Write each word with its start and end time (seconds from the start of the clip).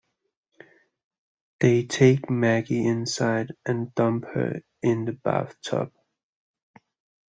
They 1.59 1.85
take 1.85 2.27
Maggie 2.27 2.87
inside 2.87 3.53
and 3.67 3.93
dump 3.93 4.25
her 4.33 4.61
in 4.81 5.05
the 5.05 5.11
bathtub. 5.11 5.93